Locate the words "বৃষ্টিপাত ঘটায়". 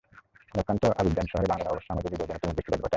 2.55-2.89